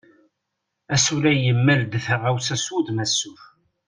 [0.95, 3.41] Asulay yemmal-d taɣawsa s wudem asuf.